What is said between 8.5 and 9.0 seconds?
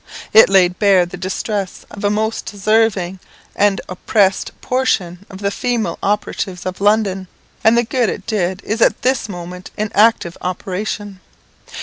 is